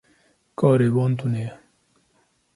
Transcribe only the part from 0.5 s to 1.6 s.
Karê wan tune ye.